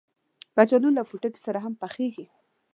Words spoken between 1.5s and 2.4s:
هم پخېږي